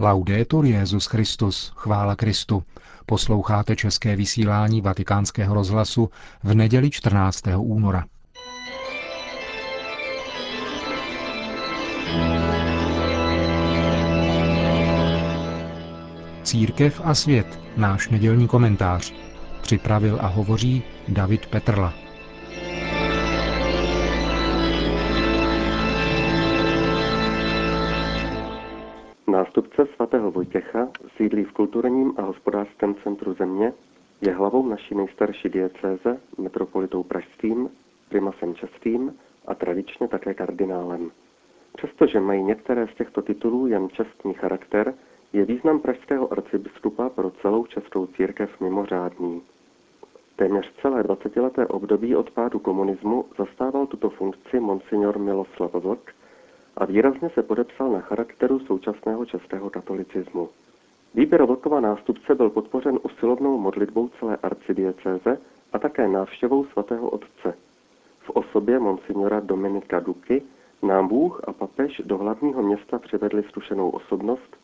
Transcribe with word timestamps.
Laudetur 0.00 0.64
Jezus 0.64 1.06
Christus, 1.06 1.72
chvála 1.76 2.16
Kristu. 2.16 2.62
Posloucháte 3.06 3.76
české 3.76 4.16
vysílání 4.16 4.80
Vatikánského 4.80 5.54
rozhlasu 5.54 6.10
v 6.42 6.54
neděli 6.54 6.90
14. 6.90 7.42
února. 7.56 8.04
Církev 16.42 17.00
a 17.04 17.14
svět, 17.14 17.60
náš 17.76 18.08
nedělní 18.08 18.48
komentář. 18.48 19.14
Připravil 19.62 20.18
a 20.20 20.26
hovoří 20.26 20.82
David 21.08 21.46
Petrla. 21.46 22.07
Svatého 30.08 30.30
Vojtěcha 30.30 30.88
sídlí 31.16 31.44
v 31.44 31.52
kulturním 31.52 32.14
a 32.16 32.22
hospodářském 32.22 32.94
centru 32.94 33.34
země, 33.34 33.72
je 34.20 34.32
hlavou 34.32 34.68
naší 34.68 34.94
nejstarší 34.94 35.48
diecéze, 35.48 36.20
metropolitou 36.38 37.02
pražským, 37.02 37.70
primasem 38.08 38.54
českým 38.54 39.14
a 39.46 39.54
tradičně 39.54 40.08
také 40.08 40.34
kardinálem. 40.34 41.10
Přestože 41.76 42.20
mají 42.20 42.42
některé 42.42 42.86
z 42.86 42.94
těchto 42.94 43.22
titulů 43.22 43.66
jen 43.66 43.88
čestný 43.88 44.34
charakter, 44.34 44.94
je 45.32 45.44
význam 45.44 45.80
pražského 45.80 46.32
arcibiskupa 46.32 47.08
pro 47.08 47.30
celou 47.30 47.66
českou 47.66 48.06
církev 48.06 48.60
mimořádný. 48.60 49.42
Téměř 50.36 50.72
celé 50.82 51.02
dvacetileté 51.02 51.66
období 51.66 52.16
od 52.16 52.30
pádu 52.30 52.58
komunismu 52.58 53.24
zastával 53.38 53.86
tuto 53.86 54.10
funkci 54.10 54.60
monsignor 54.60 55.18
Miloslav 55.18 55.72
Vlk, 55.74 56.14
a 56.78 56.84
výrazně 56.84 57.30
se 57.30 57.42
podepsal 57.42 57.90
na 57.92 58.00
charakteru 58.00 58.58
současného 58.58 59.24
českého 59.26 59.70
katolicismu. 59.70 60.48
Výběr 61.14 61.44
Vlkova 61.44 61.80
nástupce 61.80 62.34
byl 62.34 62.50
podpořen 62.50 62.98
usilovnou 63.02 63.58
modlitbou 63.58 64.08
celé 64.08 64.36
arcidiecéze 64.36 65.38
a 65.72 65.78
také 65.78 66.08
návštěvou 66.08 66.64
svatého 66.64 67.10
otce. 67.10 67.54
V 68.20 68.30
osobě 68.30 68.78
monsignora 68.78 69.40
Dominika 69.40 70.00
Duky 70.00 70.42
nám 70.82 71.08
Bůh 71.08 71.40
a 71.48 71.52
papež 71.52 72.02
do 72.04 72.18
hlavního 72.18 72.62
města 72.62 72.98
přivedli 72.98 73.42
zkušenou 73.42 73.90
osobnost, 73.90 74.56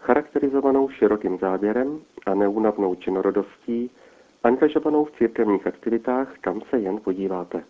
charakterizovanou 0.00 0.88
širokým 0.88 1.38
záběrem 1.38 2.00
a 2.26 2.34
neúnavnou 2.34 2.94
činorodostí, 2.94 3.90
angažovanou 4.42 5.04
v 5.04 5.12
církevních 5.18 5.66
aktivitách, 5.66 6.34
kam 6.40 6.60
se 6.60 6.78
jen 6.78 7.00
podíváte. 7.04 7.64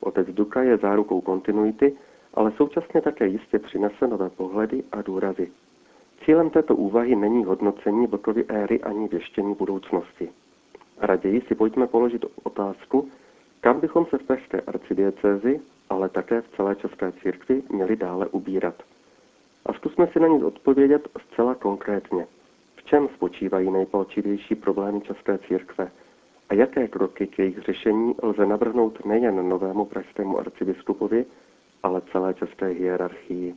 Otec 0.00 0.28
Duka 0.28 0.62
je 0.62 0.76
zárukou 0.76 1.20
kontinuity 1.20 1.96
ale 2.34 2.52
současně 2.56 3.00
také 3.00 3.26
jistě 3.26 3.58
přinese 3.58 4.06
nové 4.06 4.30
pohledy 4.30 4.84
a 4.92 5.02
důrazy. 5.02 5.50
Cílem 6.24 6.50
této 6.50 6.76
úvahy 6.76 7.16
není 7.16 7.44
hodnocení 7.44 8.06
Vlkovy 8.06 8.44
éry 8.48 8.80
ani 8.80 9.08
věštění 9.08 9.54
budoucnosti. 9.54 10.28
Raději 10.98 11.40
si 11.40 11.54
pojďme 11.54 11.86
položit 11.86 12.24
otázku, 12.42 13.08
kam 13.60 13.80
bychom 13.80 14.06
se 14.06 14.18
v 14.18 14.22
pražské 14.22 14.60
arcidiecézi, 14.60 15.60
ale 15.90 16.08
také 16.08 16.40
v 16.40 16.48
celé 16.56 16.76
České 16.76 17.12
církvi 17.12 17.62
měli 17.72 17.96
dále 17.96 18.26
ubírat. 18.26 18.82
A 19.66 19.72
zkusme 19.72 20.06
si 20.06 20.20
na 20.20 20.28
ní 20.28 20.42
odpovědět 20.44 21.08
zcela 21.24 21.54
konkrétně. 21.54 22.26
V 22.76 22.84
čem 22.84 23.08
spočívají 23.14 23.70
nejpalčivější 23.70 24.54
problémy 24.54 25.00
České 25.00 25.38
církve 25.38 25.90
a 26.48 26.54
jaké 26.54 26.88
kroky 26.88 27.26
k 27.26 27.38
jejich 27.38 27.58
řešení 27.58 28.14
lze 28.22 28.46
navrhnout 28.46 29.04
nejen 29.04 29.48
novému 29.48 29.84
pražskému 29.84 30.38
arcibiskupovi, 30.38 31.26
ale 31.84 32.02
celé 32.12 32.34
české 32.34 32.66
hierarchii. 32.66 33.54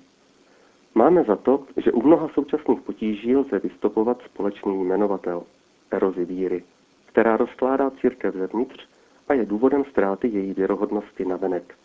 Máme 0.95 1.23
za 1.23 1.36
to, 1.36 1.64
že 1.78 1.92
u 1.92 2.02
mnoha 2.08 2.28
současných 2.34 2.81
potíží 2.81 3.36
lze 3.36 3.59
vystopovat 3.59 4.22
společný 4.22 4.84
jmenovatel, 4.84 5.44
erozi 5.92 6.25
víry, 6.25 6.64
která 7.06 7.38
rozkládá 7.38 7.89
církev 7.89 8.36
zevnitř 8.36 8.88
a 9.28 9.34
je 9.34 9.45
důvodem 9.45 9.84
ztráty 9.90 10.28
její 10.28 10.53
věrohodnosti 10.53 11.25
navenek. 11.25 11.75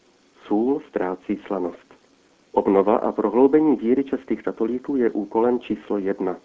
Sůl 0.47 0.81
ztrácí 0.89 1.41
slanost. 1.47 1.95
Obnova 2.53 2.97
a 2.97 3.13
prohloubení 3.13 3.77
víry 3.77 4.05
českých 4.05 4.43
katolíků 4.43 4.97
je 4.97 5.11
úkolem 5.11 5.61
číslo 5.61 5.99
jedna. 5.99 6.37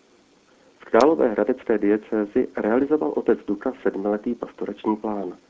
V 0.79 0.85
Králové 0.85 1.29
hradecké 1.29 1.77
diecézi 1.77 2.47
realizoval 2.57 3.13
otec 3.15 3.39
Duka 3.47 3.73
sedmiletý 3.83 4.35
pastorační 4.35 4.95
plán– 4.95 5.33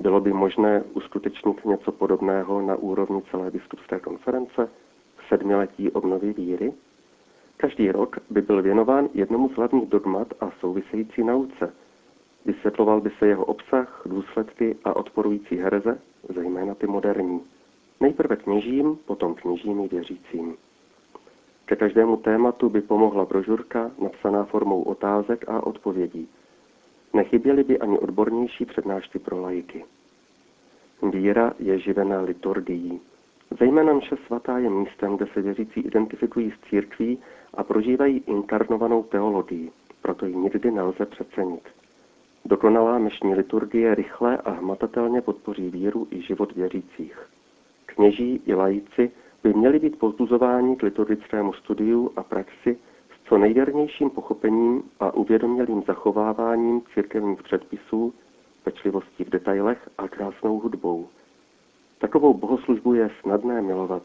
bylo 0.00 0.20
by 0.20 0.32
možné 0.32 0.82
uskutečnit 0.92 1.64
něco 1.64 1.92
podobného 1.92 2.62
na 2.62 2.76
úrovni 2.76 3.22
celé 3.30 3.50
biskupské 3.50 4.00
konference 4.00 4.68
v 5.16 5.28
sedmiletí 5.28 5.90
obnovy 5.90 6.32
víry? 6.32 6.72
Každý 7.56 7.90
rok 7.90 8.16
by 8.30 8.42
byl 8.42 8.62
věnován 8.62 9.08
jednomu 9.14 9.48
z 9.48 9.56
hlavních 9.56 9.88
dogmat 9.88 10.28
a 10.40 10.50
související 10.60 11.24
nauce. 11.24 11.72
Vysvětloval 12.44 13.00
by 13.00 13.10
se 13.18 13.26
jeho 13.26 13.44
obsah, 13.44 14.02
důsledky 14.06 14.76
a 14.84 14.96
odporující 14.96 15.56
hereze, 15.56 15.98
zejména 16.34 16.74
ty 16.74 16.86
moderní. 16.86 17.40
Nejprve 18.00 18.36
kněžím, 18.36 18.98
potom 19.06 19.34
kněžím 19.34 19.80
i 19.80 19.88
věřícím. 19.88 20.56
Ke 21.64 21.76
každému 21.76 22.16
tématu 22.16 22.68
by 22.68 22.80
pomohla 22.80 23.24
brožurka 23.24 23.90
napsaná 24.02 24.44
formou 24.44 24.82
otázek 24.82 25.44
a 25.48 25.66
odpovědí. 25.66 26.28
Nechyběly 27.12 27.64
by 27.64 27.78
ani 27.78 27.98
odbornější 27.98 28.64
přednášky 28.64 29.18
pro 29.18 29.40
lajky. 29.40 29.84
Víra 31.12 31.52
je 31.58 31.78
živená 31.78 32.20
liturgií. 32.20 33.00
Zejména 33.58 33.92
mše 33.92 34.16
svatá 34.26 34.58
je 34.58 34.70
místem, 34.70 35.16
kde 35.16 35.26
se 35.26 35.42
věřící 35.42 35.80
identifikují 35.80 36.50
s 36.50 36.68
církví 36.68 37.18
a 37.54 37.64
prožívají 37.64 38.22
inkarnovanou 38.26 39.02
teologii, 39.02 39.70
proto 40.02 40.26
ji 40.26 40.36
nikdy 40.36 40.70
nelze 40.70 41.06
přecenit. 41.06 41.62
Dokonalá 42.44 42.98
mešní 42.98 43.34
liturgie 43.34 43.94
rychle 43.94 44.36
a 44.36 44.50
hmatatelně 44.50 45.20
podpoří 45.20 45.70
víru 45.70 46.08
i 46.10 46.22
život 46.22 46.52
věřících. 46.52 47.28
Kněží 47.86 48.42
i 48.46 48.54
laici 48.54 49.10
by 49.42 49.54
měli 49.54 49.78
být 49.78 49.98
pozbuzováni 49.98 50.76
k 50.76 50.82
liturgickému 50.82 51.52
studiu 51.52 52.12
a 52.16 52.22
praxi 52.22 52.78
co 53.28 53.38
nejvěrnějším 53.38 54.10
pochopením 54.10 54.82
a 55.00 55.14
uvědomělým 55.14 55.82
zachováváním 55.86 56.82
církevních 56.94 57.42
předpisů, 57.42 58.14
pečlivostí 58.64 59.24
v 59.24 59.30
detailech 59.30 59.88
a 59.98 60.08
krásnou 60.08 60.58
hudbou. 60.58 61.08
Takovou 61.98 62.34
bohoslužbu 62.34 62.94
je 62.94 63.10
snadné 63.20 63.62
milovat 63.62 64.02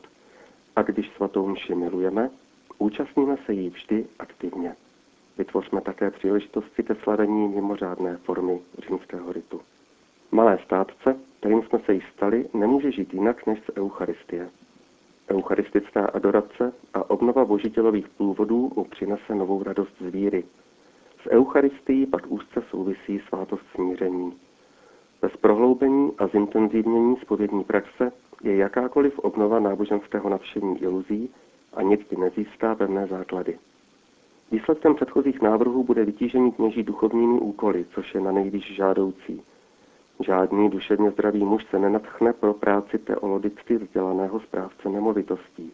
a 0.75 0.81
když 0.81 1.11
svatou 1.15 1.47
mši 1.47 1.75
milujeme, 1.75 2.29
účastníme 2.77 3.37
se 3.45 3.53
jí 3.53 3.69
vždy 3.69 4.05
aktivně. 4.19 4.75
Vytvořme 5.37 5.81
také 5.81 6.11
příležitosti 6.11 6.83
ke 6.83 6.95
slavení 6.95 7.47
mimořádné 7.47 8.17
formy 8.17 8.61
římského 8.87 9.33
ritu. 9.33 9.61
Malé 10.31 10.59
státce, 10.65 11.15
kterým 11.39 11.63
jsme 11.63 11.79
se 11.79 11.93
jí 11.93 12.01
stali, 12.13 12.49
nemůže 12.53 12.91
žít 12.91 13.13
jinak 13.13 13.47
než 13.47 13.59
z 13.59 13.77
Eucharistie. 13.77 14.49
Eucharistická 15.33 16.05
adorace 16.05 16.73
a 16.93 17.09
obnova 17.09 17.45
božitelových 17.45 18.09
původů 18.09 18.71
mu 18.75 18.83
přinese 18.83 19.35
novou 19.35 19.63
radost 19.63 19.93
z 19.99 20.05
víry. 20.05 20.43
S 21.23 21.29
Eucharistií 21.29 22.05
pak 22.05 22.31
úzce 22.31 22.63
souvisí 22.69 23.19
svátost 23.27 23.63
smíření. 23.75 24.33
Bez 25.21 25.37
prohloubení 25.37 26.11
a 26.17 26.27
zintenzivnění 26.27 27.17
spovědní 27.17 27.63
praxe 27.63 28.11
je 28.43 28.55
jakákoliv 28.55 29.19
obnova 29.19 29.59
náboženského 29.59 30.29
nadšení 30.29 30.81
iluzí 30.81 31.29
a 31.73 31.81
nikdy 31.81 32.17
nezíská 32.17 32.75
pevné 32.75 33.07
základy. 33.07 33.59
Výsledkem 34.51 34.95
předchozích 34.95 35.41
návrhů 35.41 35.83
bude 35.83 36.05
vytížení 36.05 36.51
kněží 36.51 36.83
duchovními 36.83 37.39
úkoly, 37.39 37.85
což 37.95 38.15
je 38.15 38.21
na 38.21 38.31
nejvíc 38.31 38.63
žádoucí– 38.63 39.41
Žádný 40.19 40.69
duševně 40.69 41.11
zdravý 41.11 41.45
muž 41.45 41.65
se 41.65 41.79
nenatchne 41.79 42.33
pro 42.33 42.53
práci 42.53 42.97
teologicky 42.97 43.77
vzdělaného 43.77 44.39
správce 44.39 44.89
nemovitostí. 44.89 45.71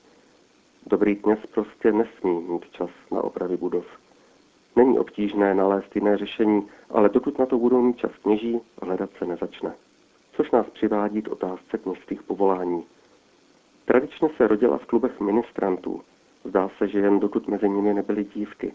Dobrý 0.88 1.16
kněz 1.16 1.40
prostě 1.54 1.92
nesmí 1.92 2.40
mít 2.40 2.70
čas 2.72 2.90
na 3.12 3.22
opravy 3.22 3.58
budov. 3.58 3.86
Není 4.76 5.00
obtížné 5.00 5.54
nalézt 5.54 5.96
jiné 5.96 6.18
řešení, 6.18 6.68
ale 6.90 7.10
dokud 7.10 7.40
na 7.40 7.46
to 7.46 7.58
budou 7.58 7.82
mít 7.82 7.98
čas 7.98 8.12
kněží, 8.24 8.60
hledat 8.82 9.10
se 9.18 9.26
nezačne. 9.26 9.74
Což 10.34 10.52
nás 10.52 10.70
přivádí 10.70 11.22
k 11.22 11.28
otázce 11.28 11.78
kněžských 11.78 12.24
povolání. 12.24 12.84
Tradičně 13.86 14.30
se 14.38 14.48
rodila 14.48 14.78
v 14.78 14.86
klubech 14.86 15.20
ministrantů. 15.20 16.02
Zdá 16.46 16.70
se, 16.78 16.88
že 16.88 17.00
jen 17.00 17.20
dokud 17.20 17.48
mezi 17.48 17.70
nimi 17.70 17.94
nebyly 17.94 18.24
dívky. 18.24 18.74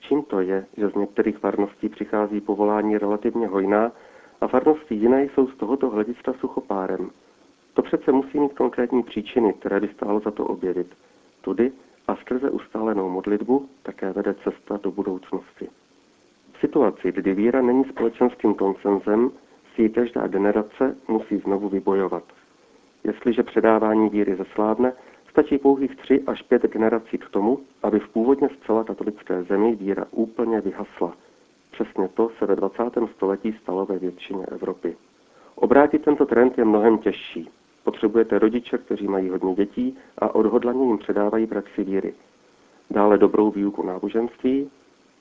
Čím 0.00 0.22
to 0.22 0.40
je, 0.40 0.66
že 0.76 0.88
z 0.88 0.94
některých 0.94 1.38
farností 1.38 1.88
přichází 1.88 2.40
povolání 2.40 2.98
relativně 2.98 3.46
hojná 3.46 3.92
a 4.40 4.48
farnosti 4.48 4.94
jiné 4.94 5.24
jsou 5.24 5.46
z 5.46 5.56
tohoto 5.56 5.90
hlediska 5.90 6.32
suchopárem. 6.32 7.10
To 7.74 7.82
přece 7.82 8.12
musí 8.12 8.40
mít 8.40 8.54
konkrétní 8.54 9.02
příčiny, 9.02 9.52
které 9.52 9.80
by 9.80 9.88
stálo 9.88 10.20
za 10.20 10.30
to 10.30 10.44
objevit. 10.44 10.94
Tudy 11.40 11.72
a 12.08 12.16
skrze 12.16 12.50
ustálenou 12.50 13.10
modlitbu 13.10 13.68
také 13.82 14.12
vede 14.12 14.34
cesta 14.34 14.78
do 14.82 14.90
budoucnosti. 14.90 15.68
V 16.52 16.60
situaci, 16.60 17.12
kdy 17.12 17.34
víra 17.34 17.62
není 17.62 17.84
společenským 17.84 18.54
konsenzem, 18.54 19.30
si 19.74 19.82
ji 19.82 19.88
každá 19.88 20.26
generace 20.26 20.96
musí 21.08 21.38
znovu 21.38 21.68
vybojovat. 21.68 22.24
Jestliže 23.04 23.42
předávání 23.42 24.08
víry 24.08 24.36
zeslávne, 24.36 24.92
Stačí 25.38 25.58
pouhých 25.58 25.96
tři 25.96 26.22
až 26.26 26.42
pět 26.42 26.62
generací 26.62 27.18
k 27.18 27.28
tomu, 27.28 27.60
aby 27.82 27.98
v 27.98 28.08
původně 28.08 28.48
zcela 28.48 28.84
katolické 28.84 29.42
zemi 29.42 29.74
víra 29.74 30.06
úplně 30.10 30.60
vyhasla. 30.60 31.16
Přesně 31.78 32.08
to 32.08 32.30
se 32.38 32.46
ve 32.46 32.56
20. 32.56 32.82
století 33.16 33.52
stalo 33.62 33.86
ve 33.86 33.98
většině 33.98 34.46
Evropy. 34.46 34.96
Obrátit 35.54 36.04
tento 36.04 36.26
trend 36.26 36.58
je 36.58 36.64
mnohem 36.64 36.98
těžší. 36.98 37.50
Potřebujete 37.84 38.38
rodiče, 38.38 38.78
kteří 38.78 39.08
mají 39.08 39.30
hodně 39.30 39.54
dětí 39.54 39.98
a 40.18 40.34
odhodlaně 40.34 40.86
jim 40.86 40.98
předávají 40.98 41.46
praxi 41.46 41.84
víry. 41.84 42.14
Dále 42.90 43.18
dobrou 43.18 43.50
výuku 43.50 43.82
náboženství, 43.82 44.70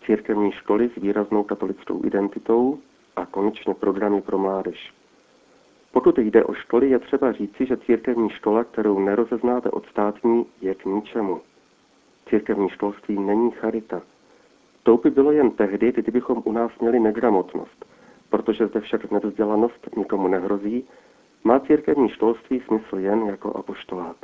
církevní 0.06 0.52
školy 0.52 0.90
s 0.90 1.02
výraznou 1.02 1.44
katolickou 1.44 2.06
identitou 2.06 2.80
a 3.16 3.26
konečně 3.26 3.74
programy 3.74 4.22
pro 4.22 4.38
mládež. 4.38 4.94
Pokud 5.92 6.18
jde 6.18 6.44
o 6.44 6.54
školy, 6.54 6.90
je 6.90 7.00
třeba 7.00 7.32
říci, 7.32 7.66
že 7.66 7.78
církevní 7.78 8.30
škola, 8.30 8.64
kterou 8.64 9.00
nerozeznáte 9.00 9.70
od 9.72 9.86
státní, 9.86 10.46
je 10.62 10.76
k 10.76 10.86
ničemu. 10.86 11.42
Církevní 12.30 12.70
školství 12.70 13.20
není 13.20 13.52
charita. 13.52 14.02
To 14.88 14.98
by 14.98 15.10
bylo 15.10 15.32
jen 15.32 15.52
tehdy, 15.52 15.92
kdybychom 15.92 16.42
u 16.46 16.52
nás 16.52 16.72
měli 16.80 17.00
negramotnost. 17.00 17.86
Protože 18.30 18.68
zde 18.68 18.80
však 18.80 19.12
nevzdělanost 19.12 19.98
nikomu 19.98 20.28
nehrozí, 20.28 20.84
má 21.44 21.60
církevní 21.60 22.10
školství 22.10 22.62
smysl 22.68 22.98
jen 22.98 23.22
jako 23.22 23.58
apoštolát. 23.58 24.16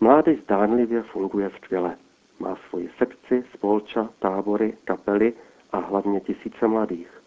Mládež 0.00 0.40
zdánlivě 0.42 1.02
funguje 1.02 1.50
skvěle. 1.56 1.96
Má 2.38 2.56
svoji 2.68 2.90
sekci, 2.98 3.44
spolča, 3.54 4.08
tábory, 4.18 4.76
kapely 4.84 5.32
a 5.72 5.78
hlavně 5.78 6.20
tisíce 6.20 6.68
mladých. 6.68 7.22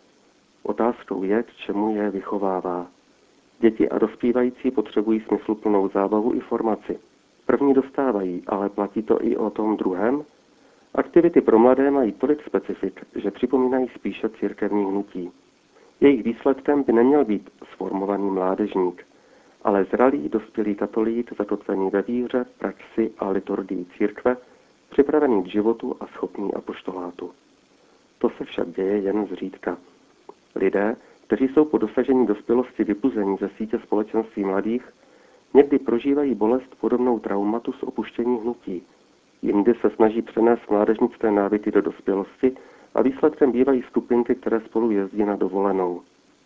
Otázkou 0.64 1.24
je, 1.24 1.44
k 1.44 1.54
čemu 1.54 1.96
je 1.96 2.10
vychovává. 2.10 2.88
Děti 3.60 3.90
a 3.90 3.98
dospívající 3.98 4.72
potřebují 4.72 5.20
smysluplnou 5.28 5.90
zábavu 5.90 6.34
i 6.34 6.40
formaci. 6.40 7.00
První 7.46 7.74
dostávají, 7.74 8.44
ale 8.48 8.70
platí 8.70 9.04
to 9.04 9.26
i 9.26 9.38
o 9.38 9.50
tom 9.50 9.78
druhém? 9.78 10.24
Aktivity 10.96 11.42
pro 11.42 11.60
mladé 11.60 11.92
mají 11.92 12.12
tolik 12.12 12.44
specifik, 12.46 13.06
že 13.16 13.32
připomínají 13.32 13.88
spíše 13.96 14.30
církevní 14.30 14.86
hnutí. 14.86 15.32
Jejich 16.02 16.24
výsledkem 16.24 16.84
by 16.84 16.94
neměl 16.94 17.26
být 17.26 17.50
sformovaný 17.74 18.30
mládežník, 18.30 19.06
ale 19.64 19.84
zralý 19.84 20.30
dospělý 20.30 20.76
katolík 20.76 21.38
zakotvený 21.38 21.90
ve 21.90 22.02
víře, 22.02 22.46
praxi 22.60 23.12
a 23.20 23.30
liturgii 23.30 23.86
církve, 23.98 24.38
připravený 24.90 25.44
k 25.44 25.48
životu 25.48 25.96
a 26.00 26.08
schopný 26.08 26.54
apoštolátu. 26.54 27.32
To 28.18 28.30
se 28.30 28.46
však 28.46 28.70
děje 28.70 28.98
jen 28.98 29.28
zřídka. 29.28 29.78
Lidé, 30.56 30.96
kteří 31.28 31.48
jsou 31.48 31.66
po 31.66 31.78
dosažení 31.78 32.26
dospělosti 32.26 32.84
vypuzení 32.84 33.38
ze 33.38 33.50
sítě 33.50 33.80
společenství 33.80 34.44
mladých, 34.44 34.94
někdy 35.54 35.80
prožívají 35.80 36.36
bolest 36.36 36.76
podobnou 36.80 37.20
traumatu 37.20 37.74
z 37.74 37.84
opuštění 37.84 38.38
hnutí. 38.38 38.84
Jindy 39.42 39.74
se 39.74 39.90
snaží 39.90 40.22
přenést 40.22 40.70
mládežnické 40.70 41.32
návyky 41.32 41.72
do 41.72 41.82
dospělosti 41.82 42.56
a 42.96 43.02
výsledkem 43.02 43.52
bývají 43.52 43.82
skupinky, 43.82 44.36
které 44.36 44.60
spolu 44.60 44.92
jezdí 44.92 45.24
na 45.24 45.36
dovolenou. 45.36 46.02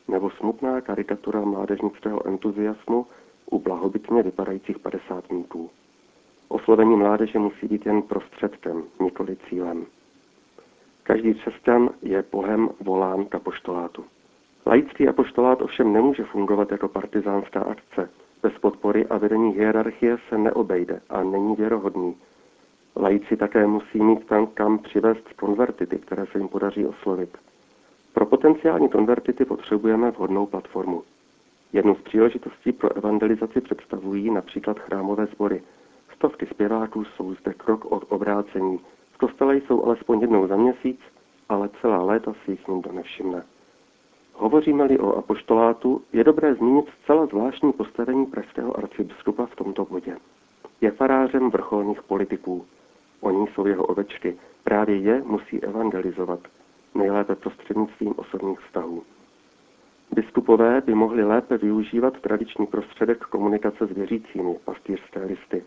Nebo 0.07 0.29
smutná 0.29 0.81
karikatura 0.81 1.41
mládežnického 1.41 2.27
entuziasmu 2.27 3.05
u 3.51 3.59
blahobytně 3.59 4.23
vypadajících 4.23 4.79
padesátníků. 4.79 5.69
Oslovení 6.47 6.95
mládeže 6.95 7.39
musí 7.39 7.67
být 7.67 7.85
jen 7.85 8.01
prostředkem, 8.01 8.83
nikoli 8.99 9.37
cílem. 9.49 9.85
Každý 11.03 11.33
křesťan 11.33 11.89
je 12.01 12.23
Bohem 12.31 12.69
volán 12.79 13.25
k 13.25 13.35
apoštolátu. 13.35 14.05
Laický 14.65 15.07
apoštolát 15.07 15.61
ovšem 15.61 15.93
nemůže 15.93 16.23
fungovat 16.23 16.71
jako 16.71 16.87
partizánská 16.87 17.61
akce. 17.61 18.09
Bez 18.43 18.53
podpory 18.61 19.05
a 19.07 19.17
vedení 19.17 19.53
hierarchie 19.53 20.17
se 20.29 20.37
neobejde 20.37 21.01
a 21.09 21.23
není 21.23 21.55
věrohodný. 21.55 22.15
Laici 22.95 23.37
také 23.37 23.67
musí 23.67 23.99
mít 23.99 24.25
tam, 24.25 24.47
kam 24.47 24.79
přivést 24.79 25.33
konvertity, 25.33 25.97
které 25.97 26.25
se 26.25 26.37
jim 26.37 26.47
podaří 26.47 26.85
oslovit. 26.85 27.37
Pro 28.13 28.25
potenciální 28.25 28.89
konvertity 28.89 29.45
potřebujeme 29.45 30.11
vhodnou 30.11 30.45
platformu. 30.45 31.03
Jednu 31.73 31.95
z 31.95 32.01
příležitostí 32.01 32.71
pro 32.71 32.97
evangelizaci 32.97 33.61
představují 33.61 34.31
například 34.31 34.79
chrámové 34.79 35.25
sbory. 35.25 35.63
Stovky 36.15 36.45
zpěváků 36.45 37.03
jsou 37.03 37.33
zde 37.33 37.53
krok 37.53 37.91
od 37.91 38.03
obrácení. 38.09 38.79
V 39.11 39.17
kostele 39.17 39.57
jsou 39.57 39.85
alespoň 39.85 40.21
jednou 40.21 40.47
za 40.47 40.55
měsíc, 40.55 40.99
ale 41.49 41.69
celá 41.81 42.03
léta 42.03 42.33
si 42.33 42.51
jich 42.51 42.67
nikdo 42.67 42.91
nevšimne. 42.91 43.43
Hovoříme-li 44.33 44.99
o 44.99 45.15
apoštolátu, 45.15 46.01
je 46.13 46.23
dobré 46.23 46.55
zmínit 46.55 46.85
zcela 47.01 47.25
zvláštní 47.25 47.73
postavení 47.73 48.25
pražského 48.25 48.77
arcibiskupa 48.77 49.45
v 49.45 49.55
tomto 49.55 49.85
bodě. 49.85 50.17
Je 50.81 50.91
farářem 50.91 51.49
vrcholných 51.49 52.03
politiků. 52.03 52.65
Oni 53.25 53.47
jsou 53.47 53.65
jeho 53.65 53.85
ovečky. 53.85 54.37
Právě 54.63 54.97
je 54.97 55.21
musí 55.25 55.63
evangelizovat, 55.63 56.39
nejlépe 56.95 57.35
prostřednictvím 57.35 58.13
osobních 58.17 58.59
vztahů. 58.59 59.03
Biskupové 60.11 60.81
by 60.81 60.95
mohli 60.95 61.23
lépe 61.23 61.57
využívat 61.57 62.19
tradiční 62.19 62.67
prostředek 62.67 63.17
komunikace 63.17 63.87
s 63.87 63.91
věřícími, 63.91 64.57
pastýřské 64.65 65.25
listy. 65.25 65.63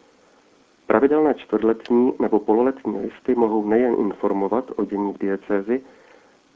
Pravidelné 0.86 1.34
čtvrtletní 1.34 2.12
nebo 2.18 2.38
pololetní 2.38 3.00
listy 3.00 3.34
mohou 3.34 3.68
nejen 3.68 3.94
informovat 3.98 4.70
o 4.76 4.84
dění 4.84 5.12
v 5.12 5.18
diecézi, 5.18 5.82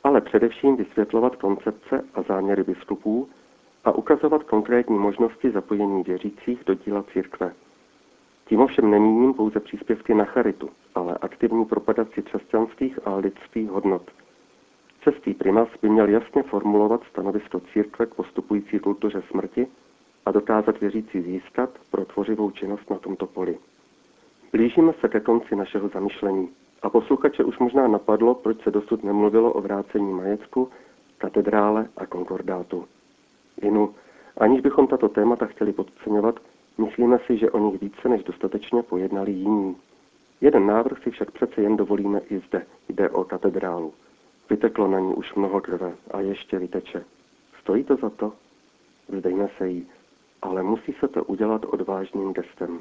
ale 0.04 0.20
především 0.20 0.76
vysvětlovat 0.76 1.36
koncepce 1.36 2.04
a 2.14 2.22
záměry 2.22 2.62
biskupů 2.62 3.28
a 3.84 3.92
ukazovat 3.92 4.42
konkrétní 4.42 4.98
možnosti 4.98 5.50
zapojení 5.50 6.02
věřících 6.02 6.64
do 6.66 6.74
díla 6.74 7.02
církve. 7.12 7.52
Tím 8.44 8.60
ovšem 8.60 8.90
nemíním 8.90 9.34
pouze 9.34 9.60
příspěvky 9.60 10.14
na 10.14 10.24
charitu, 10.24 10.68
ale 10.94 11.18
aktivní 11.20 11.64
propagaci 11.64 12.22
křesťanských 12.22 12.98
a 13.06 13.16
lidských 13.16 13.70
hodnot. 13.70 14.10
Cestý 15.04 15.34
primas 15.34 15.68
by 15.82 15.88
měl 15.88 16.08
jasně 16.08 16.42
formulovat 16.42 17.00
stanovisko 17.10 17.60
církve 17.60 18.06
k 18.06 18.14
postupující 18.14 18.78
kultuře 18.78 19.22
smrti 19.30 19.66
a 20.26 20.32
dokázat 20.32 20.80
věřící 20.80 21.22
získat 21.22 21.70
pro 21.90 22.04
tvořivou 22.04 22.50
činnost 22.50 22.90
na 22.90 22.98
tomto 22.98 23.26
poli. 23.26 23.58
Blížíme 24.52 24.92
se 25.00 25.08
ke 25.08 25.20
konci 25.20 25.56
našeho 25.56 25.88
zamyšlení. 25.88 26.48
A 26.82 26.90
posluchače 26.90 27.44
už 27.44 27.58
možná 27.58 27.88
napadlo, 27.88 28.34
proč 28.34 28.62
se 28.62 28.70
dosud 28.70 29.04
nemluvilo 29.04 29.52
o 29.52 29.60
vrácení 29.60 30.12
majetku, 30.12 30.68
katedrále 31.18 31.88
a 31.96 32.06
konkordátu. 32.06 32.84
Jinu, 33.62 33.94
aniž 34.36 34.60
bychom 34.60 34.86
tato 34.86 35.08
témata 35.08 35.46
chtěli 35.46 35.72
podceňovat, 35.72 36.40
myslíme 36.78 37.18
si, 37.26 37.36
že 37.38 37.50
o 37.50 37.58
nich 37.58 37.80
více 37.80 38.08
než 38.08 38.24
dostatečně 38.24 38.82
pojednali 38.82 39.32
jiní. 39.32 39.76
Jeden 40.40 40.66
návrh 40.66 41.02
si 41.02 41.10
však 41.10 41.30
přece 41.30 41.62
jen 41.62 41.76
dovolíme 41.76 42.20
i 42.30 42.38
zde. 42.38 42.66
Jde 42.88 43.10
o 43.10 43.24
katedrálu. 43.24 43.92
Vyteklo 44.50 44.88
na 44.88 45.00
ní 45.00 45.14
už 45.14 45.34
mnoho 45.34 45.60
krve 45.60 45.94
a 46.10 46.20
ještě 46.20 46.58
vyteče. 46.58 47.04
Stojí 47.60 47.84
to 47.84 47.96
za 47.96 48.10
to? 48.10 48.32
Vzdejme 49.08 49.48
se 49.58 49.68
jí, 49.68 49.86
ale 50.42 50.62
musí 50.62 50.92
se 50.92 51.08
to 51.08 51.24
udělat 51.24 51.64
odvážným 51.64 52.32
gestem. 52.32 52.80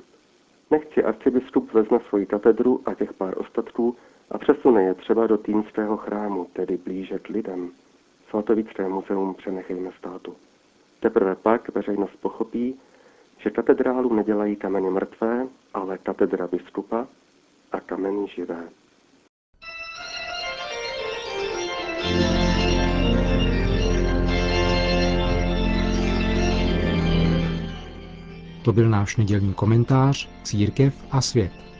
Nechci 0.72 1.04
arcibiskup 1.04 1.74
vezme 1.74 2.00
svoji 2.10 2.26
katedru 2.26 2.82
a 2.86 2.94
těch 2.94 3.14
pár 3.14 3.38
ostatků 3.38 3.96
a 4.32 4.38
přesune 4.38 4.84
je 4.84 4.94
třeba 4.94 5.28
do 5.28 5.38
týmského 5.38 5.98
chrámu, 5.98 6.48
tedy 6.54 6.78
blíže 6.78 7.20
k 7.20 7.30
lidem. 7.30 7.72
Svatovické 8.30 8.88
muzeum 8.90 9.34
přenechejme 9.34 9.92
státu. 9.98 10.36
Teprve 11.00 11.36
pak 11.36 11.70
veřejnost 11.76 12.16
pochopí, 12.22 12.80
že 13.44 13.50
katedrálu 13.50 14.14
nedělají 14.14 14.56
kameny 14.56 14.90
mrtvé, 14.90 15.48
ale 15.74 15.98
katedra 15.98 16.48
biskupa 16.48 17.08
a 17.72 17.80
kameny 17.80 18.28
živé. 18.28 18.70
To 28.66 28.74
byl 28.74 28.90
náš 28.90 29.18
nedělní 29.18 29.54
komentář 29.54 30.30
Církev 30.44 30.94
a 31.12 31.22
svět. 31.22 31.71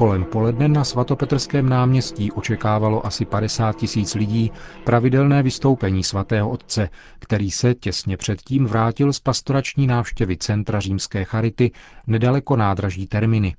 Kolem 0.00 0.24
poledne 0.24 0.68
na 0.68 0.84
svatopetrském 0.84 1.68
náměstí 1.68 2.32
očekávalo 2.32 3.06
asi 3.06 3.24
50 3.24 3.76
tisíc 3.76 4.14
lidí 4.14 4.52
pravidelné 4.84 5.42
vystoupení 5.42 6.04
svatého 6.04 6.50
otce, 6.50 6.88
který 7.18 7.50
se 7.50 7.74
těsně 7.74 8.16
předtím 8.16 8.66
vrátil 8.66 9.12
z 9.12 9.20
pastorační 9.20 9.86
návštěvy 9.86 10.36
Centra 10.36 10.80
římské 10.80 11.24
charity 11.24 11.70
nedaleko 12.06 12.56
nádraží 12.56 13.06
Terminy. 13.06 13.54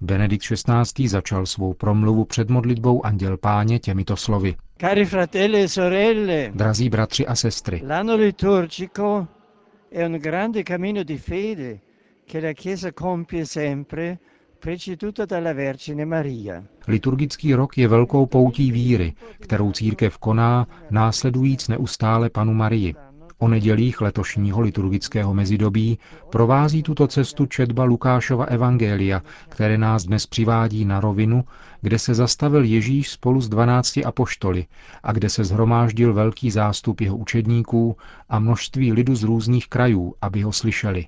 Benedikt 0.00 0.44
XVI. 0.44 1.08
začal 1.08 1.46
svou 1.46 1.74
promluvu 1.74 2.24
před 2.24 2.50
modlitbou 2.50 3.06
Anděl 3.06 3.36
Páně 3.36 3.78
těmito 3.78 4.16
slovy. 4.16 4.56
Cari 4.80 5.04
fratelli 5.04 5.62
e 5.62 5.68
sorelle, 5.68 6.50
Drazí 6.54 6.88
bratři 6.88 7.26
a 7.26 7.34
sestry, 7.34 7.82
l'anno 7.86 8.16
liturgico 8.16 9.26
è 9.92 10.04
un 10.06 10.18
grande 10.18 10.62
cammino 10.62 11.02
di 11.02 11.18
fede 11.18 11.80
che 12.26 12.40
la 12.40 12.52
Chiesa 12.52 12.92
compie 12.92 13.46
sempre, 13.46 14.18
liturgický 16.88 17.54
rok 17.54 17.78
je 17.78 17.88
velkou 17.88 18.26
poutí 18.26 18.72
víry, 18.72 19.14
kterou 19.40 19.72
církev 19.72 20.18
koná, 20.18 20.66
následujíc 20.90 21.68
neustále 21.68 22.30
panu 22.30 22.54
Marii. 22.54 22.94
O 23.38 23.48
nedělích 23.48 24.00
letošního 24.00 24.60
liturgického 24.60 25.34
mezidobí 25.34 25.98
provází 26.30 26.82
tuto 26.82 27.06
cestu 27.06 27.46
četba 27.46 27.84
Lukášova 27.84 28.44
evangelia, 28.44 29.22
které 29.48 29.78
nás 29.78 30.04
dnes 30.04 30.26
přivádí 30.26 30.84
na 30.84 31.00
rovinu, 31.00 31.44
kde 31.80 31.98
se 31.98 32.14
zastavil 32.14 32.64
Ježíš 32.64 33.10
spolu 33.10 33.40
s 33.40 33.48
dvanácti 33.48 34.04
apoštoly 34.04 34.66
a 35.02 35.12
kde 35.12 35.28
se 35.28 35.44
zhromáždil 35.44 36.14
velký 36.14 36.50
zástup 36.50 37.00
jeho 37.00 37.16
učedníků 37.16 37.96
a 38.28 38.38
množství 38.38 38.92
lidu 38.92 39.14
z 39.14 39.22
různých 39.22 39.68
krajů, 39.68 40.14
aby 40.20 40.42
ho 40.42 40.52
slyšeli. 40.52 41.06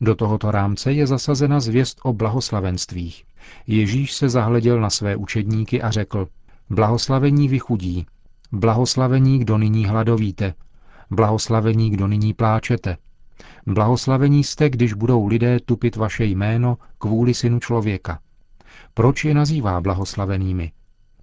Do 0.00 0.14
tohoto 0.14 0.50
rámce 0.50 0.92
je 0.92 1.06
zasazena 1.06 1.60
zvěst 1.60 2.00
o 2.02 2.12
blahoslavenstvích. 2.12 3.24
Ježíš 3.66 4.12
se 4.12 4.28
zahleděl 4.28 4.80
na 4.80 4.90
své 4.90 5.16
učedníky 5.16 5.82
a 5.82 5.90
řekl, 5.90 6.28
blahoslavení 6.70 7.48
vy 7.48 7.58
chudí, 7.58 8.06
blahoslavení, 8.52 9.38
kdo 9.38 9.58
nyní 9.58 9.86
hladovíte, 9.86 10.54
blahoslavení, 11.10 11.90
kdo 11.90 12.06
nyní 12.08 12.34
pláčete, 12.34 12.96
blahoslavení 13.66 14.44
jste, 14.44 14.70
když 14.70 14.92
budou 14.92 15.26
lidé 15.26 15.60
tupit 15.60 15.96
vaše 15.96 16.24
jméno 16.24 16.78
kvůli 16.98 17.34
synu 17.34 17.60
člověka. 17.60 18.18
Proč 18.94 19.24
je 19.24 19.34
nazývá 19.34 19.80
blahoslavenými? 19.80 20.72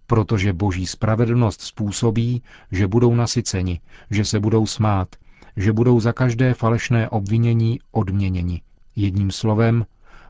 Protože 0.07 0.53
boží 0.53 0.87
spravedlnost 0.87 1.61
způsobí, 1.61 2.43
že 2.71 2.87
budou 2.87 3.15
nasyceni, 3.15 3.79
že 4.11 4.25
se 4.25 4.39
budou 4.39 4.65
smát, 4.65 5.15
že 5.57 5.73
budou 5.73 5.99
za 5.99 6.13
každé 6.13 6.53
falešné 6.53 7.09
obvinění 7.09 7.79
odměněni. 7.91 8.61
Jedním 8.95 9.31
slovem, 9.31 9.85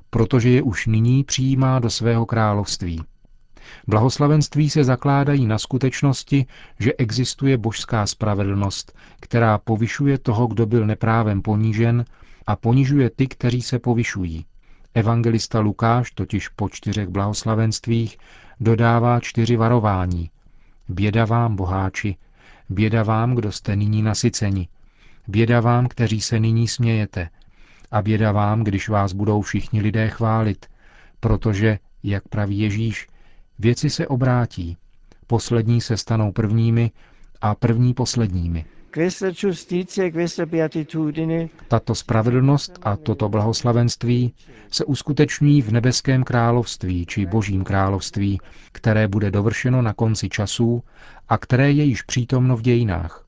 protože 0.10 0.50
je 0.50 0.62
už 0.62 0.88
nyní 0.88 1.24
přijímá 1.24 1.80
do 1.80 1.90
svého 1.90 2.26
království. 2.26 3.02
Blahoslavenství 3.88 4.70
se 4.70 4.84
zakládají 4.84 5.46
na 5.46 5.60
skutečnosti, 5.60 6.46
že 6.80 6.94
existuje 6.94 7.58
božská 7.58 8.08
spravedlnost, 8.08 8.98
která 9.20 9.58
povyšuje 9.58 10.18
toho, 10.18 10.48
kdo 10.48 10.66
byl 10.66 10.86
neprávem 10.86 11.42
ponížen, 11.42 12.06
a 12.48 12.56
ponižuje 12.56 13.10
ty, 13.10 13.28
kteří 13.28 13.62
se 13.62 13.80
povyšují. 13.80 14.46
Evangelista 14.94 15.60
Lukáš 15.60 16.12
totiž 16.12 16.50
po 16.50 16.70
čtyřech 16.70 17.08
blahoslavenstvích 17.08 18.18
dodává 18.60 19.20
čtyři 19.20 19.56
varování. 19.56 20.30
Běda 20.90 21.26
vám, 21.26 21.56
boháči, 21.56 22.16
běda 22.70 23.04
vám, 23.04 23.36
kdo 23.36 23.52
jste 23.52 23.76
nyní 23.76 24.02
nasyceni, 24.02 24.68
běda 25.28 25.60
vám, 25.60 25.88
kteří 25.88 26.22
se 26.22 26.40
nyní 26.40 26.68
smějete, 26.68 27.30
a 27.92 28.02
běda 28.02 28.32
vám, 28.32 28.64
když 28.64 28.90
vás 28.90 29.14
budou 29.14 29.42
všichni 29.42 29.82
lidé 29.82 30.10
chválit, 30.10 30.66
protože, 31.20 31.80
jak 32.04 32.28
praví 32.28 32.60
Ježíš, 32.60 33.08
věci 33.60 33.90
se 33.90 34.08
obrátí, 34.08 34.78
poslední 35.28 35.82
se 35.82 35.98
stanou 35.98 36.32
prvními 36.32 36.92
a 37.42 37.56
první 37.56 37.94
posledními. 37.94 38.66
E 38.98 39.10
Tato 41.68 41.96
spravedlnost 41.96 42.80
a 42.82 42.98
toto 42.98 43.30
blahoslavenství 43.30 44.34
se 44.72 44.86
uskuteční 44.86 45.62
v 45.62 45.72
nebeském 45.72 46.24
království 46.24 47.06
či 47.06 47.26
božím 47.26 47.64
království, 47.64 48.40
které 48.72 49.08
bude 49.08 49.32
dovršeno 49.32 49.82
na 49.82 49.94
konci 49.94 50.30
časů 50.30 50.84
a 51.30 51.38
které 51.38 51.72
je 51.72 51.84
již 51.84 52.02
přítomno 52.02 52.58
v 52.58 52.62
dějinách. 52.62 53.25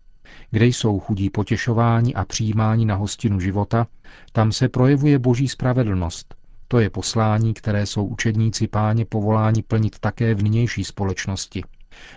Kde 0.51 0.65
jsou 0.65 0.99
chudí 0.99 1.29
potěšování 1.29 2.15
a 2.15 2.25
přijímání 2.25 2.85
na 2.85 2.95
hostinu 2.95 3.39
života, 3.39 3.87
tam 4.31 4.51
se 4.51 4.69
projevuje 4.69 5.19
boží 5.19 5.47
spravedlnost. 5.47 6.35
To 6.67 6.79
je 6.79 6.89
poslání, 6.89 7.53
které 7.53 7.85
jsou 7.85 8.05
učedníci 8.05 8.67
páně 8.67 9.05
povoláni 9.05 9.63
plnit 9.63 9.99
také 9.99 10.35
v 10.35 10.43
nynější 10.43 10.83
společnosti. 10.83 11.63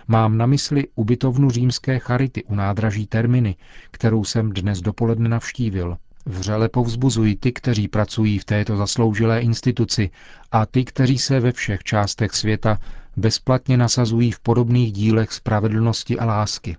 Mám 0.07 0.37
na 0.37 0.45
mysli 0.45 0.87
ubytovnu 0.95 1.49
římské 1.49 1.99
charity 1.99 2.43
u 2.43 2.55
nádraží 2.55 3.07
Terminy, 3.07 3.55
kterou 3.91 4.23
jsem 4.23 4.49
dnes 4.49 4.81
dopoledne 4.81 5.29
navštívil. 5.29 5.97
Vřele 6.25 6.69
povzbuzují 6.69 7.35
ty, 7.35 7.51
kteří 7.51 7.87
pracují 7.87 8.39
v 8.39 8.45
této 8.45 8.77
zasloužilé 8.77 9.41
instituci 9.41 10.09
a 10.51 10.65
ty, 10.65 10.85
kteří 10.85 11.17
se 11.17 11.39
ve 11.39 11.51
všech 11.51 11.83
částech 11.83 12.31
světa 12.31 12.77
bezplatně 13.17 13.77
nasazují 13.77 14.31
v 14.31 14.39
podobných 14.39 14.91
dílech 14.91 15.31
spravedlnosti 15.31 16.19
a 16.19 16.25
lásky. 16.25 16.77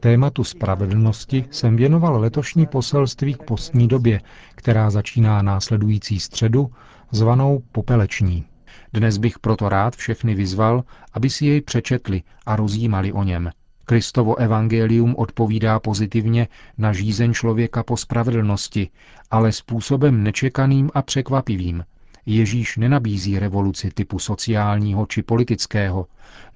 Tématu 0.00 0.44
spravedlnosti 0.44 1.44
jsem 1.50 1.76
věnoval 1.76 2.20
letošní 2.20 2.66
poselství 2.66 3.34
k 3.34 3.42
postní 3.42 3.88
době, 3.88 4.20
která 4.54 4.90
začíná 4.90 5.42
následující 5.42 6.20
středu, 6.20 6.70
zvanou 7.10 7.62
Popeleční. 7.72 8.44
Dnes 8.92 9.18
bych 9.18 9.38
proto 9.38 9.68
rád 9.68 9.96
všechny 9.96 10.34
vyzval, 10.34 10.84
aby 11.12 11.30
si 11.30 11.46
jej 11.46 11.60
přečetli 11.60 12.22
a 12.46 12.56
rozjímali 12.56 13.12
o 13.12 13.22
něm. 13.22 13.50
Kristovo 13.84 14.36
evangelium 14.36 15.14
odpovídá 15.18 15.80
pozitivně 15.80 16.48
na 16.78 16.92
žízeň 16.92 17.32
člověka 17.32 17.82
po 17.82 17.96
spravedlnosti, 17.96 18.88
ale 19.30 19.52
způsobem 19.52 20.22
nečekaným 20.22 20.90
a 20.94 21.02
překvapivým. 21.02 21.84
Ježíš 22.26 22.76
nenabízí 22.76 23.38
revoluci 23.38 23.90
typu 23.90 24.18
sociálního 24.18 25.06
či 25.06 25.22
politického, 25.22 26.06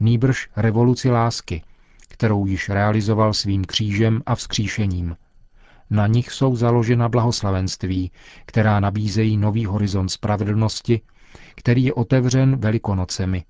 nýbrž 0.01 0.49
revoluci 0.57 1.11
lásky, 1.11 1.63
kterou 2.09 2.47
již 2.47 2.69
realizoval 2.69 3.35
svým 3.35 3.65
křížem 3.65 4.23
a 4.27 4.35
vzkříšením. 4.35 5.17
Na 5.91 6.07
nich 6.07 6.31
jsou 6.31 6.57
založena 6.57 7.09
blahoslavenství, 7.09 8.11
která 8.47 8.81
nabízejí 8.81 9.37
nový 9.37 9.65
horizont 9.65 10.09
spravedlnosti, 10.09 11.01
který 11.55 11.85
je 11.85 11.95
otevřen 11.95 12.57
velikonocemi 12.57 13.45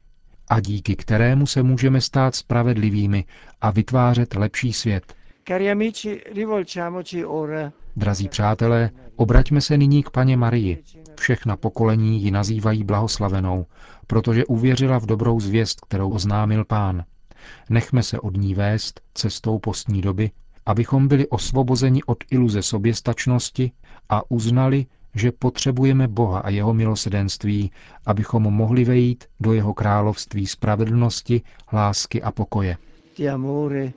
a 0.50 0.60
díky 0.60 0.96
kterému 0.96 1.46
se 1.46 1.62
můžeme 1.62 2.00
stát 2.00 2.34
spravedlivými 2.34 3.24
a 3.60 3.70
vytvářet 3.70 4.34
lepší 4.34 4.72
svět. 4.72 5.14
Drazí 7.96 8.28
přátelé, 8.28 8.90
obraťme 9.16 9.60
se 9.60 9.78
nyní 9.78 10.02
k 10.02 10.10
paně 10.10 10.36
Marii. 10.36 10.82
Všechna 11.30 11.56
pokolení 11.56 12.22
ji 12.22 12.30
nazývají 12.30 12.84
blahoslavenou, 12.84 13.66
protože 14.06 14.44
uvěřila 14.44 14.98
v 14.98 15.06
dobrou 15.06 15.40
zvěst, 15.40 15.80
kterou 15.80 16.10
oznámil 16.10 16.64
pán. 16.64 17.04
Nechme 17.68 18.02
se 18.02 18.20
od 18.20 18.36
ní 18.36 18.54
vést 18.54 19.00
cestou 19.14 19.58
postní 19.58 20.02
doby, 20.02 20.30
abychom 20.66 21.08
byli 21.08 21.28
osvobozeni 21.28 22.02
od 22.02 22.18
iluze 22.30 22.62
soběstačnosti 22.62 23.72
a 24.08 24.30
uznali, 24.30 24.86
že 25.14 25.32
potřebujeme 25.32 26.08
Boha 26.08 26.40
a 26.40 26.48
jeho 26.50 26.74
milosedenství, 26.74 27.70
abychom 28.06 28.42
mohli 28.42 28.84
vejít 28.84 29.24
do 29.40 29.52
jeho 29.52 29.74
království 29.74 30.46
spravedlnosti, 30.46 31.42
lásky 31.72 32.22
a 32.22 32.32
pokoje. 32.32 32.76
di 33.18 33.28
amore 33.28 33.92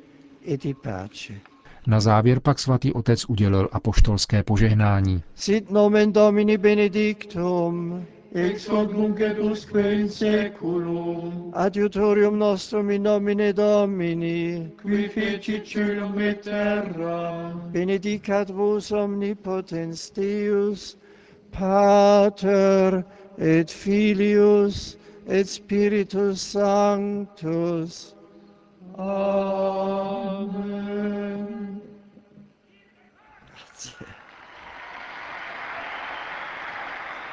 e 0.47 0.57
di 0.57 0.73
pace. 0.73 1.52
Na 1.87 1.99
závěr 1.99 2.39
pak 2.39 2.59
svatý 2.59 2.93
otec 2.93 3.25
udělil 3.27 3.69
apoštolské 3.71 4.43
požehnání. 4.43 5.23
Sit 5.35 5.71
nomen 5.71 6.13
Domini 6.13 6.57
benedictum, 6.57 8.05
ex 8.33 8.69
hoc 8.69 8.91
nunc 8.91 9.19
et 9.19 9.39
usque 9.39 9.93
in 9.93 10.09
saeculum, 10.09 11.51
adiutorium 11.53 12.39
nostrum 12.39 12.89
in 12.91 13.03
nomine 13.03 13.53
Domini, 13.53 14.71
qui 14.81 15.07
fecit 15.07 15.65
celum 15.65 16.19
et 16.19 16.41
terra, 16.41 17.53
benedicat 17.71 18.49
vos 18.49 18.91
omnipotens 18.91 20.11
Deus, 20.11 20.97
Pater 21.51 23.03
et 23.37 23.71
Filius 23.71 24.97
et 25.27 25.47
Spiritus 25.47 26.41
Sanctus. 26.41 28.15
Amen. 28.97 30.23